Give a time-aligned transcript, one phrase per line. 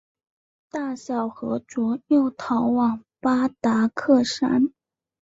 [0.71, 4.71] 大小和卓又逃往巴达克山。